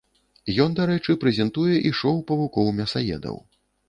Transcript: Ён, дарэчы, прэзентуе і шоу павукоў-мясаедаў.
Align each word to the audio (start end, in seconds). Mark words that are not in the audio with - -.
Ён, 0.63 0.71
дарэчы, 0.77 1.15
прэзентуе 1.23 1.75
і 1.89 1.91
шоу 1.99 2.13
павукоў-мясаедаў. 2.31 3.37